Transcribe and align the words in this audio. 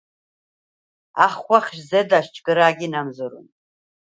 ახღვახ 1.25 1.65
ზედა̈შ 1.87 2.25
ჯგჷრა̄̈გი 2.35 2.87
ნა̈მზჷრუნდ. 2.91 3.49